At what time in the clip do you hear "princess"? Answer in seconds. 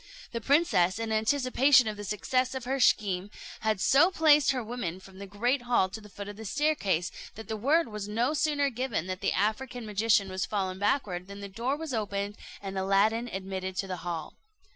0.41-0.97